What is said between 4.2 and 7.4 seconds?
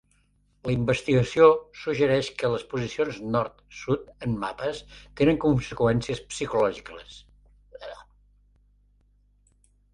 en mapes tenen conseqüències psicològiques.